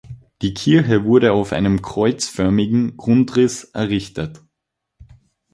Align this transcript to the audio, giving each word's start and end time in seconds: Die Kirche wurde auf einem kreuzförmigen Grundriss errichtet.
Die 0.41 0.55
Kirche 0.55 1.05
wurde 1.05 1.31
auf 1.31 1.53
einem 1.53 1.83
kreuzförmigen 1.83 2.97
Grundriss 2.97 3.65
errichtet. 3.65 4.41